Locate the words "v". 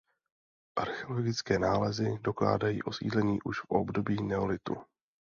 3.61-3.65